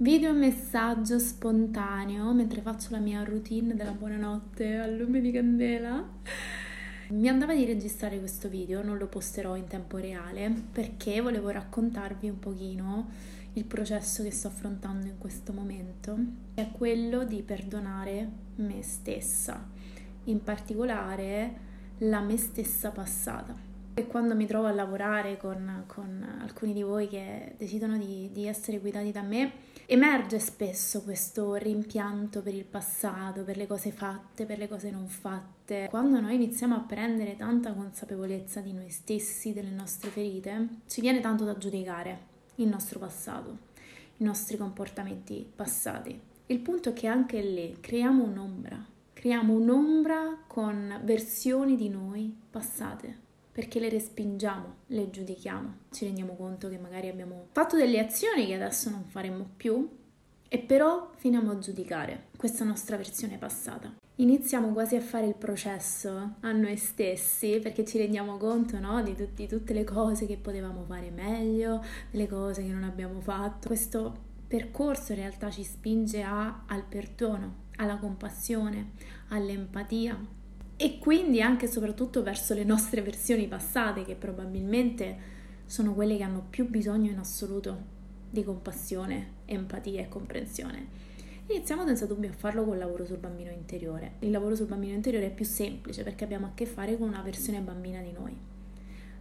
[0.00, 6.04] Video messaggio spontaneo mentre faccio la mia routine della buonanotte al lume di candela.
[7.10, 12.28] Mi andava di registrare questo video, non lo posterò in tempo reale perché volevo raccontarvi
[12.28, 13.08] un pochino
[13.52, 16.18] il processo che sto affrontando in questo momento,
[16.54, 19.64] che è quello di perdonare me stessa,
[20.24, 21.54] in particolare
[21.98, 23.63] la me stessa passata.
[23.96, 28.48] E quando mi trovo a lavorare con, con alcuni di voi che decidono di, di
[28.48, 29.52] essere guidati da me,
[29.86, 35.06] emerge spesso questo rimpianto per il passato, per le cose fatte, per le cose non
[35.06, 35.86] fatte.
[35.90, 41.20] Quando noi iniziamo a prendere tanta consapevolezza di noi stessi, delle nostre ferite, ci viene
[41.20, 43.58] tanto da giudicare il nostro passato,
[44.16, 46.20] i nostri comportamenti passati.
[46.46, 53.22] Il punto è che anche lì creiamo un'ombra, creiamo un'ombra con versioni di noi passate
[53.54, 58.54] perché le respingiamo, le giudichiamo, ci rendiamo conto che magari abbiamo fatto delle azioni che
[58.54, 59.88] adesso non faremo più
[60.48, 63.94] e però finiamo a giudicare questa nostra versione passata.
[64.16, 69.14] Iniziamo quasi a fare il processo a noi stessi perché ci rendiamo conto no, di,
[69.14, 73.68] t- di tutte le cose che potevamo fare meglio, delle cose che non abbiamo fatto.
[73.68, 74.16] Questo
[74.48, 78.94] percorso in realtà ci spinge a, al perdono, alla compassione,
[79.28, 80.42] all'empatia,
[80.76, 85.32] e quindi anche e soprattutto verso le nostre versioni passate che probabilmente
[85.66, 87.92] sono quelle che hanno più bisogno in assoluto
[88.30, 91.12] di compassione, empatia e comprensione.
[91.46, 94.14] Iniziamo senza dubbio a farlo col lavoro sul bambino interiore.
[94.20, 97.22] Il lavoro sul bambino interiore è più semplice perché abbiamo a che fare con una
[97.22, 98.36] versione bambina di noi.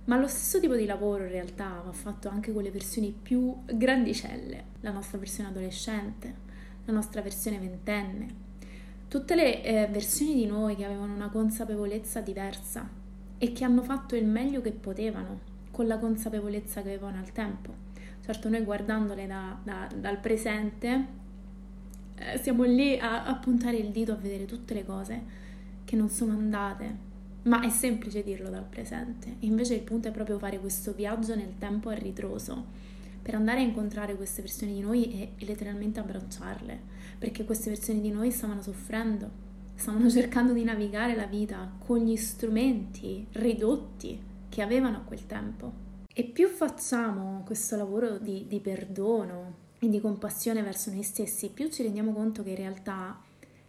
[0.05, 3.55] Ma lo stesso tipo di lavoro in realtà va fatto anche con le versioni più
[3.65, 6.33] grandicelle, la nostra versione adolescente,
[6.85, 8.27] la nostra versione ventenne,
[9.13, 12.89] tutte le eh, versioni di noi che avevano una consapevolezza diversa
[13.37, 17.71] e che hanno fatto il meglio che potevano con la consapevolezza che avevano al tempo.
[18.25, 21.05] Certo, noi guardandole da, da, dal presente
[22.15, 25.21] eh, siamo lì a, a puntare il dito a vedere tutte le cose
[25.85, 26.95] che non sono andate,
[27.43, 29.35] ma è semplice dirlo dal presente.
[29.41, 32.65] Invece il punto è proprio fare questo viaggio nel tempo a ritroso
[33.23, 36.79] per andare a incontrare queste versioni di noi e, letteralmente abbracciarle,
[37.17, 39.29] perché queste versioni di noi stavano soffrendo,
[39.75, 45.81] stavano cercando di navigare la vita con gli strumenti ridotti che avevano a quel tempo.
[46.13, 51.69] E più facciamo questo lavoro di, di perdono e di compassione verso noi stessi, più
[51.69, 53.19] ci rendiamo conto che in realtà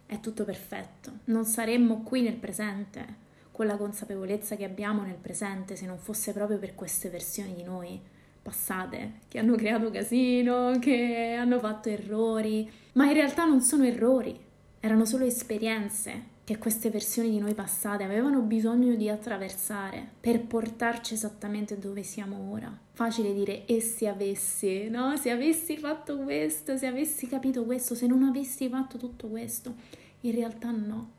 [0.05, 1.19] è tutto perfetto.
[1.25, 6.33] Non saremmo qui nel presente con la consapevolezza che abbiamo nel presente se non fosse
[6.33, 7.99] proprio per queste versioni di noi
[8.45, 14.39] passate, che hanno creato casino, che hanno fatto errori, ma in realtà non sono errori,
[14.79, 21.15] erano solo esperienze che queste versioni di noi passate avevano bisogno di attraversare per portarci
[21.15, 22.71] esattamente dove siamo ora.
[22.91, 25.17] Facile dire e se avessi, no?
[25.17, 29.73] Se avessi fatto questo, se avessi capito questo, se non avessi fatto tutto questo.
[30.21, 31.13] In realtà no.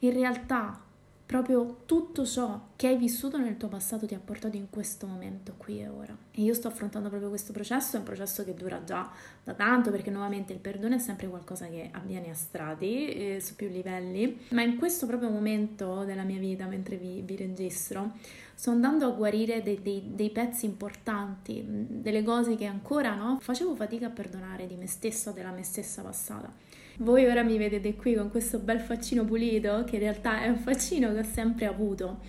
[0.00, 0.82] In realtà
[1.24, 5.54] proprio tutto ciò che hai vissuto nel tuo passato ti ha portato in questo momento
[5.56, 6.14] qui e ora.
[6.30, 9.10] E io sto affrontando proprio questo processo, è un processo che dura già
[9.42, 13.56] da tanto perché nuovamente il perdono è sempre qualcosa che avviene a strati, eh, su
[13.56, 18.12] più livelli, ma in questo proprio momento della mia vita, mentre vi, vi registro,
[18.54, 23.74] sto andando a guarire dei, dei, dei, pezzi importanti, delle cose che ancora no, facevo
[23.74, 26.52] fatica a perdonare di me stessa, della me stessa passata.
[26.98, 30.58] Voi ora mi vedete qui con questo bel faccino pulito, che in realtà è un
[30.58, 32.20] faccino che ho sempre avuto,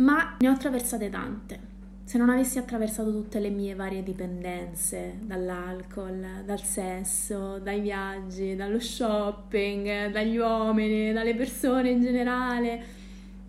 [0.00, 1.68] ma ne ho attraversate tante.
[2.04, 8.80] Se non avessi attraversato tutte le mie varie dipendenze, dall'alcol, dal sesso, dai viaggi, dallo
[8.80, 12.82] shopping, dagli uomini, dalle persone in generale,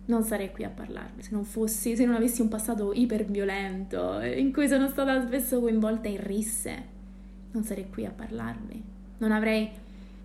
[0.04, 1.22] non sarei qui a parlarvi.
[1.22, 6.06] Se non fossi, se non avessi un passato iperviolento, in cui sono stata spesso coinvolta
[6.06, 6.84] in risse,
[7.50, 8.80] non sarei qui a parlarvi.
[9.18, 9.70] Non avrei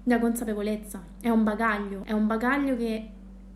[0.04, 3.10] la consapevolezza, è un bagaglio, è un bagaglio che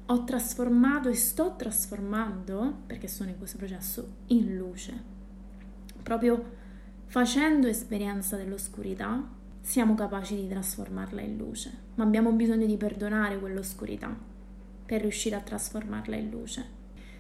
[0.06, 5.02] ho trasformato e sto trasformando, perché sono in questo processo, in luce.
[6.04, 6.60] Proprio
[7.06, 14.16] facendo esperienza dell'oscurità siamo capaci di trasformarla in luce, ma abbiamo bisogno di perdonare quell'oscurità
[14.86, 16.66] per riuscire a trasformarla in luce.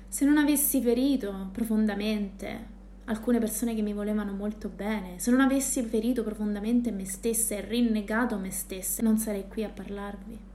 [0.08, 5.82] Se non avessi ferito profondamente alcune persone che mi volevano molto bene, se non avessi
[5.84, 10.50] ferito profondamente me stessa e rinnegato me stessa, non sarei qui a parlarvi.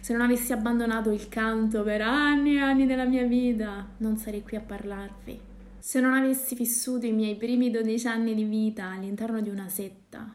[0.00, 4.42] Se non avessi abbandonato il canto per anni e anni della mia vita, non sarei
[4.42, 5.40] qui a parlarvi.
[5.78, 10.34] Se non avessi vissuto i miei primi 12 anni di vita all'interno di una setta,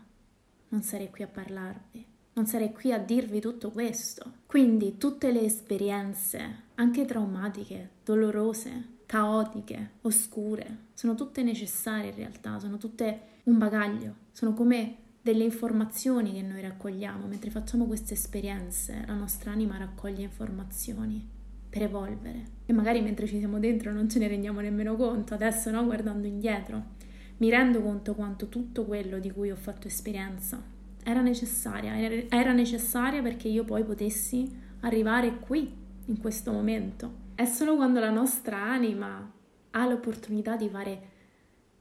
[0.70, 2.06] non sarei qui a parlarvi.
[2.36, 4.32] Non sarei qui a dirvi tutto questo.
[4.48, 12.78] Quindi tutte le esperienze, anche traumatiche, dolorose, caotiche, oscure, sono tutte necessarie in realtà, sono
[12.78, 19.14] tutte un bagaglio, sono come delle informazioni che noi raccogliamo, mentre facciamo queste esperienze, la
[19.14, 21.25] nostra anima raccoglie informazioni
[21.70, 25.72] per evolvere e magari mentre ci siamo dentro non ce ne rendiamo nemmeno conto, adesso
[25.72, 26.84] no, guardando indietro,
[27.38, 30.62] mi rendo conto quanto tutto quello di cui ho fatto esperienza
[31.04, 31.96] era necessaria,
[32.28, 34.50] era necessaria perché io poi potessi
[34.81, 35.72] arrivare qui,
[36.06, 37.22] in questo momento.
[37.36, 39.31] È solo quando la nostra anima
[39.72, 41.12] ha l'opportunità di fare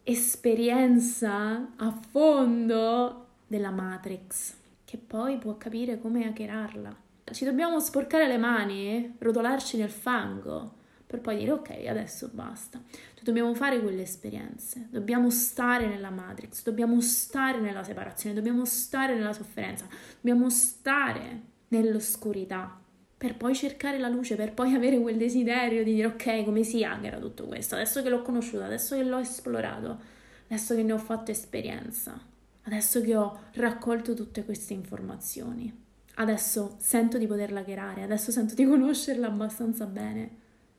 [0.05, 3.22] esperienza a fondo
[3.53, 6.97] della Matrix, che poi può capire come hackerarla.
[7.31, 10.73] Ci dobbiamo sporcare le mani, rotolarci nel fango,
[11.07, 12.81] per poi dire ok, adesso basta.
[12.89, 19.15] Cioè, dobbiamo fare quelle esperienze, dobbiamo stare nella Matrix, dobbiamo stare nella separazione, dobbiamo stare
[19.15, 22.81] nella sofferenza, dobbiamo stare nell'oscurità
[23.19, 26.83] per poi cercare la luce, per poi avere quel desiderio di dire ok, come si
[26.83, 30.01] hackera tutto questo, adesso che l'ho conosciuto, adesso che l'ho esplorato,
[30.47, 32.19] adesso che ne ho fatto esperienza,
[32.63, 35.73] adesso che ho raccolto tutte queste informazioni,
[36.17, 40.31] adesso sento di poterla hackerare, adesso sento di conoscerla abbastanza bene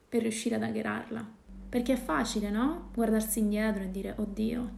[0.07, 1.41] per riuscire ad hackerarla.
[1.69, 2.89] Perché è facile, no?
[2.93, 4.71] Guardarsi indietro e dire oddio,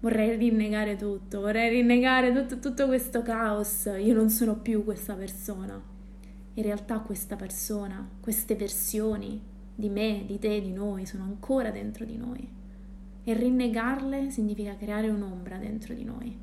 [0.00, 5.92] vorrei rinnegare tutto, vorrei rinnegare tutto, tutto questo caos, io non sono più questa persona
[6.54, 9.40] in realtà questa persona, queste versioni
[9.74, 12.48] di me, di te, di noi sono ancora dentro di noi.
[13.24, 16.38] E rinnegarle significa creare un'ombra dentro di noi.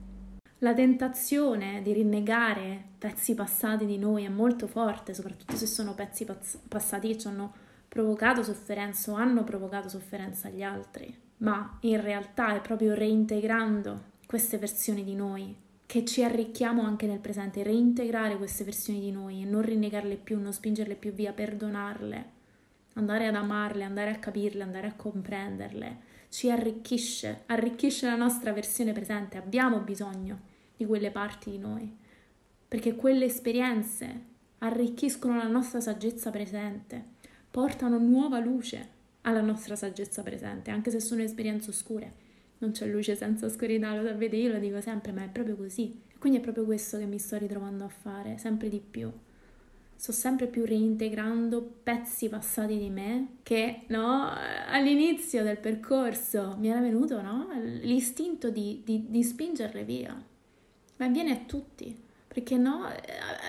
[0.60, 6.28] La tentazione di rinnegare pezzi passati di noi è molto forte, soprattutto se sono pezzi
[6.68, 7.54] passati che ci hanno
[7.88, 11.16] provocato sofferenza o hanno provocato sofferenza agli altri.
[11.38, 15.56] Ma in realtà è proprio reintegrando queste versioni di noi
[15.86, 20.39] che ci arricchiamo anche nel presente, reintegrare queste versioni di noi e non rinnegarle più,
[20.39, 22.25] non spingerle più via, perdonarle,
[22.94, 25.98] andare ad amarle, andare a capirle, andare a comprenderle,
[26.31, 30.39] ci arricchisce, arricchisce la nostra versione presente, abbiamo bisogno
[30.78, 31.94] di quelle parti di noi,
[32.68, 34.30] perché quelle esperienze
[34.60, 37.04] arricchiscono la nostra saggezza presente,
[37.51, 42.30] portano nuova luce alla nostra saggezza presente, anche se sono esperienze oscure
[42.62, 46.00] non c'è luce senza oscurità, lo sapete, io lo dico sempre, ma è proprio così.
[46.19, 49.12] Quindi è proprio questo che mi sto ritrovando a fare, sempre di più.
[50.01, 54.31] Sto sempre più reintegrando pezzi passati di me che, no,
[54.68, 57.50] all'inizio del percorso mi era venuto, no,
[57.83, 60.19] l'istinto di, di, di spingerle via.
[60.95, 61.95] Ma avviene a tutti,
[62.27, 62.88] perché, no,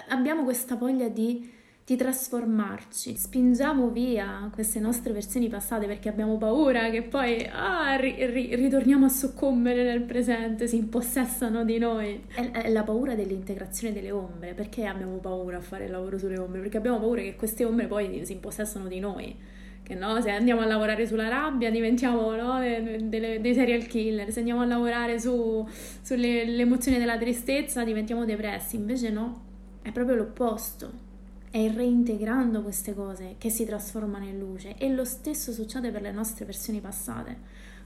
[0.08, 1.50] abbiamo questa voglia di
[1.84, 3.16] di trasformarci.
[3.16, 9.06] Spingiamo via queste nostre versioni passate perché abbiamo paura che poi ah, ri- ri- ritorniamo
[9.06, 12.22] a soccombere nel presente, si impossessano di noi.
[12.28, 14.54] È, la paura dell'integrazione delle ombre.
[14.54, 16.60] Perché abbiamo paura a fare il lavoro sulle ombre?
[16.60, 19.34] Perché abbiamo paura che queste ombre poi si impossessano di noi.
[19.82, 24.38] Che no, se andiamo a lavorare sulla rabbia diventiamo no, dei, dei serial killer, se
[24.38, 25.68] andiamo a lavorare su,
[26.00, 28.76] sulle emozioni della tristezza diventiamo depressi.
[28.76, 29.42] Invece no,
[29.82, 31.10] è proprio l'opposto
[31.52, 34.74] è reintegrando queste cose che si trasformano in luce.
[34.78, 37.36] E lo stesso succede per le nostre versioni passate.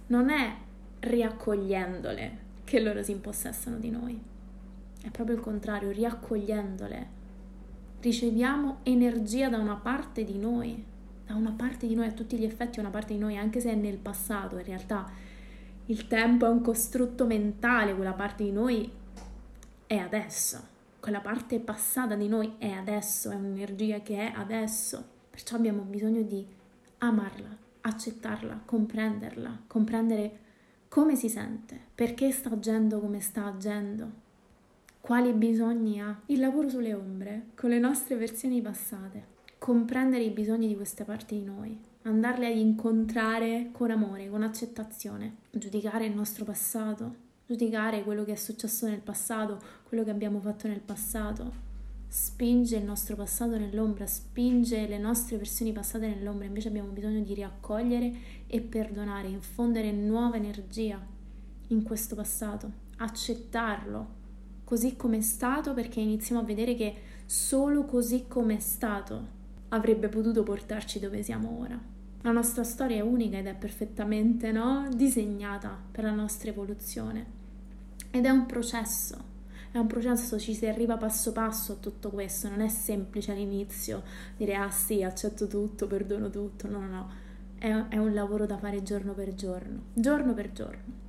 [0.06, 0.54] Non è
[1.00, 4.20] riaccogliendole che loro si impossessano di noi,
[5.02, 7.14] è proprio il contrario, riaccogliendole.
[8.00, 10.84] Riceviamo energia da una parte di noi,
[11.26, 13.72] da una parte di noi a tutti gli effetti, una parte di noi, anche se
[13.72, 15.10] è nel passato, in realtà.
[15.86, 18.88] Il tempo è un costrutto mentale, quella parte di noi
[19.88, 20.74] è adesso
[21.06, 25.06] quella parte passata di noi è adesso, è un'energia che è adesso.
[25.30, 26.44] Perciò abbiamo bisogno di
[26.98, 30.38] amarla, accettarla, comprenderla, comprendere
[30.88, 34.10] come si sente, perché sta agendo come sta agendo,
[35.00, 36.22] quali bisogni ha.
[36.26, 39.26] Il lavoro sulle ombre, con le nostre versioni passate,
[39.58, 45.36] comprendere i bisogni di queste parti di noi, andarle ad incontrare con amore, con accettazione,
[45.52, 50.66] giudicare il nostro passato, giudicare quello che è successo nel passato, quello che abbiamo fatto
[50.66, 51.64] nel passato.
[52.08, 57.34] Spinge il nostro passato nell'ombra, spinge le nostre versioni passate nell'ombra, invece abbiamo bisogno di
[57.34, 58.12] riaccogliere
[58.46, 61.00] e perdonare, infondere nuova energia
[61.68, 64.24] in questo passato, accettarlo
[64.64, 69.34] così come è stato perché iniziamo a vedere che solo così come è stato
[69.68, 71.78] avrebbe potuto portarci dove siamo ora.
[72.22, 77.35] La nostra storia è unica ed è perfettamente no, disegnata per la nostra evoluzione.
[78.10, 79.34] Ed è un processo,
[79.70, 84.02] è un processo, ci si arriva passo passo a tutto questo, non è semplice all'inizio
[84.36, 87.08] dire ah sì, accetto tutto, perdono tutto, no, no, no,
[87.58, 91.04] è, è un lavoro da fare giorno per giorno, giorno per giorno.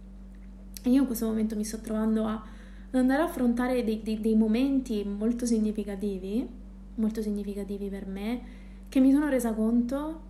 [0.84, 4.20] E io in questo momento mi sto trovando a, ad andare a affrontare dei, dei,
[4.20, 6.48] dei momenti molto significativi,
[6.96, 8.42] molto significativi per me,
[8.90, 10.26] che mi sono resa conto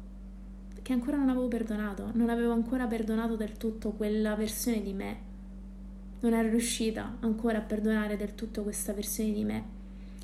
[0.82, 5.27] che ancora non avevo perdonato, non avevo ancora perdonato del tutto quella versione di me
[6.20, 9.76] non ero riuscita ancora a perdonare del tutto questa versione di me.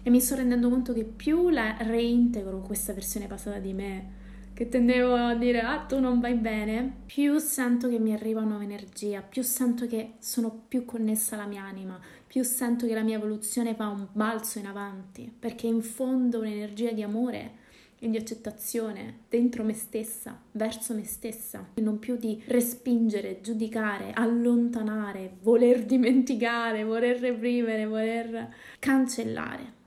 [0.04, 4.22] E mi sto rendendo conto che più la reintegro questa versione passata di me,
[4.54, 8.64] che tendevo a dire ah tu non vai bene, più sento che mi arriva nuova
[8.64, 13.18] energia, più sento che sono più connessa alla mia anima, più sento che la mia
[13.18, 17.62] evoluzione fa un balzo in avanti, perché in fondo un'energia di amore
[18.04, 24.12] e di accettazione dentro me stessa, verso me stessa, e non più di respingere, giudicare,
[24.14, 29.82] allontanare, voler dimenticare, voler reprimere, voler cancellare.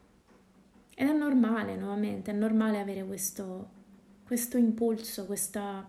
[0.95, 3.75] Ed è normale, nuovamente, è normale avere questo
[4.27, 5.89] questo impulso, questa,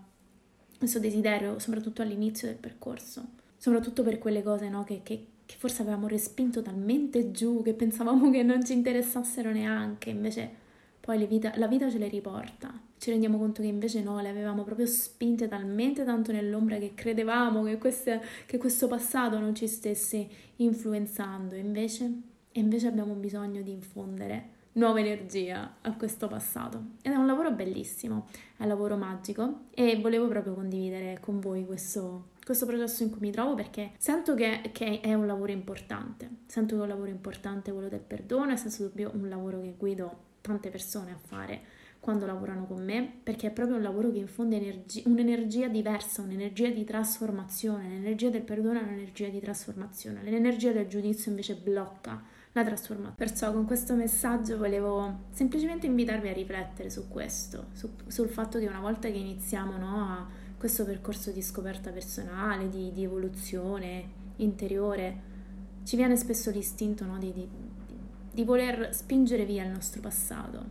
[0.78, 3.26] questo desiderio, soprattutto all'inizio del percorso,
[3.58, 8.30] soprattutto per quelle cose no, che, che, che forse avevamo respinto talmente giù, che pensavamo
[8.30, 10.66] che non ci interessassero neanche, invece
[11.08, 12.70] poi vita, la vita ce le riporta.
[12.98, 17.64] Ci rendiamo conto che invece no, le avevamo proprio spinte talmente tanto nell'ombra che credevamo
[17.64, 22.12] che, queste, che questo passato non ci stesse influenzando, invece,
[22.52, 26.96] invece abbiamo bisogno di infondere nuova energia a questo passato.
[27.02, 31.66] Ed è un lavoro bellissimo, è un lavoro magico e volevo proprio condividere con voi
[31.66, 36.30] questo, questo processo in cui mi trovo perché sento che, che, è un lavoro importante,
[36.48, 39.74] sento che è un lavoro importante quello del perdono, è senza dubbio un lavoro che
[39.78, 41.62] guido tante persone a fare
[42.00, 46.70] quando lavorano con me, perché è proprio un lavoro che infonde energi- un'energia diversa, un'energia
[46.70, 47.90] di trasformazione.
[47.90, 53.16] L'energia del perdono è un'energia di trasformazione, l'energia del giudizio invece blocca la trasformazione.
[53.18, 58.68] Perciò con questo messaggio volevo semplicemente invitarvi a riflettere su questo, su, sul fatto che
[58.68, 60.28] una volta che iniziamo no, a
[60.58, 65.36] questo percorso di scoperta personale, di, di evoluzione interiore,
[65.84, 67.48] ci viene spesso l'istinto no, di, di,
[68.38, 70.64] di voler spingere via il nostro passato.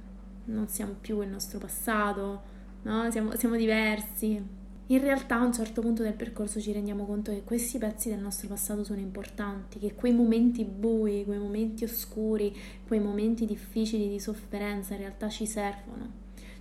[0.44, 2.42] Non siamo più il nostro passato,
[2.82, 3.10] no?
[3.10, 4.40] siamo, siamo diversi,
[4.86, 8.20] in realtà a un certo punto del percorso ci rendiamo conto che questi pezzi del
[8.20, 12.54] nostro passato sono importanti, che quei momenti bui, quei momenti oscuri,
[12.86, 16.08] quei momenti difficili di sofferenza in realtà ci servono.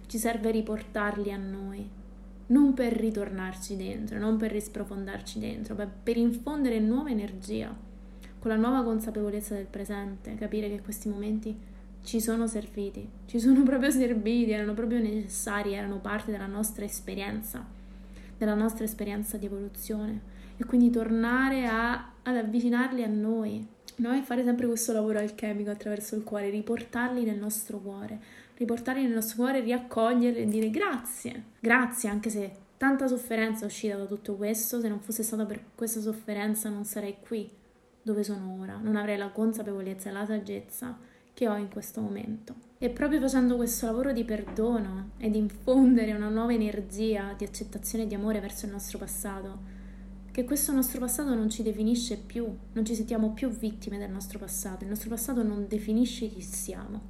[0.08, 1.88] Ci serve riportarli a noi,
[2.48, 7.85] non per ritornarci dentro, non per risprofondarci dentro, ma per infondere nuova energia,
[8.46, 11.58] con la nuova consapevolezza del presente, capire che questi momenti
[12.04, 17.66] ci sono serviti, ci sono proprio serviti, erano proprio necessari, erano parte della nostra esperienza
[18.38, 20.34] della nostra esperienza di evoluzione.
[20.58, 26.16] E quindi tornare a, ad avvicinarli a noi, noi fare sempre questo lavoro alchemico attraverso
[26.16, 28.20] il cuore, riportarli nel nostro cuore,
[28.58, 33.96] riportarli nel nostro cuore, riaccoglierli e dire grazie, grazie anche se tanta sofferenza è uscita
[33.96, 37.64] da tutto questo, se non fosse stata per questa sofferenza non sarei qui
[38.06, 40.96] dove sono ora, non avrei la consapevolezza e la saggezza
[41.34, 42.54] che ho in questo momento.
[42.78, 48.04] E proprio facendo questo lavoro di perdono e di infondere una nuova energia di accettazione
[48.04, 49.58] e di amore verso il nostro passato,
[50.30, 54.38] che questo nostro passato non ci definisce più, non ci sentiamo più vittime del nostro
[54.38, 57.02] passato, il nostro passato non definisce chi siamo,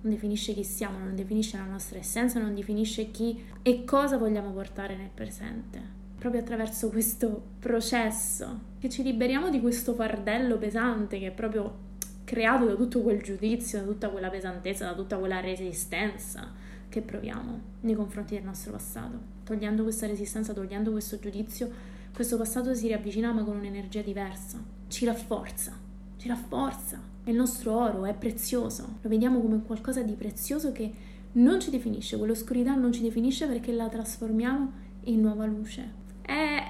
[0.00, 4.52] non definisce chi siamo, non definisce la nostra essenza, non definisce chi e cosa vogliamo
[4.52, 6.03] portare nel presente.
[6.24, 11.80] Proprio attraverso questo processo che ci liberiamo di questo fardello pesante che è proprio
[12.24, 16.50] creato da tutto quel giudizio, da tutta quella pesantezza, da tutta quella resistenza
[16.88, 19.18] che proviamo nei confronti del nostro passato.
[19.44, 21.70] Togliendo questa resistenza, togliendo questo giudizio,
[22.14, 25.78] questo passato si riavvicina ma con un'energia diversa, ci rafforza,
[26.16, 27.02] ci rafforza.
[27.22, 30.90] È il nostro oro, è prezioso, lo vediamo come qualcosa di prezioso che
[31.32, 36.03] non ci definisce, quell'oscurità non ci definisce perché la trasformiamo in nuova luce.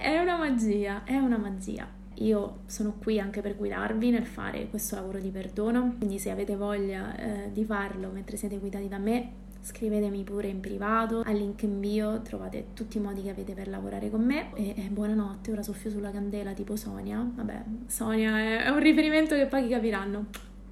[0.04, 1.88] È, una magia, è una magia.
[2.16, 6.56] Io sono qui anche per guidarvi nel fare questo lavoro di perdono, quindi se avete
[6.56, 9.30] voglia eh, di farlo mentre siete guidati da me,
[9.62, 13.68] scrivetemi pure in privato, al link in bio trovate tutti i modi che avete per
[13.68, 18.68] lavorare con me e, e buonanotte, ora soffio sulla candela tipo Sonia, vabbè Sonia è,
[18.68, 20.26] un riferimento che poi capiranno.